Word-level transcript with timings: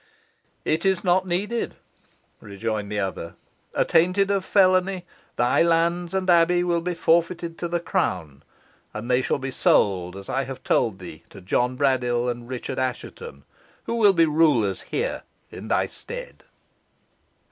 "It 0.65 0.83
is 0.83 1.03
not 1.03 1.27
needed," 1.27 1.75
rejoined 2.39 2.91
the 2.91 2.99
other. 2.99 3.35
"Attainted 3.75 4.31
of 4.31 4.43
felony, 4.43 5.05
thy 5.35 5.61
lands 5.61 6.15
and 6.15 6.27
abbey 6.27 6.63
will 6.63 6.81
be 6.81 6.95
forfeited 6.95 7.55
to 7.59 7.67
the 7.67 7.79
crown, 7.79 8.41
and 8.95 9.11
they 9.11 9.21
shall 9.21 9.37
be 9.37 9.51
sold, 9.51 10.15
as 10.17 10.27
I 10.27 10.45
have 10.45 10.63
told 10.63 10.97
thee, 10.97 11.21
to 11.29 11.39
John 11.39 11.77
Braddyll 11.77 12.29
and 12.31 12.49
Richard 12.49 12.79
Assheton, 12.79 13.43
who 13.83 13.93
will 13.95 14.13
be 14.13 14.25
rulers 14.25 14.81
here 14.89 15.21
in 15.51 15.67
thy 15.67 15.85
stead." 15.85 16.45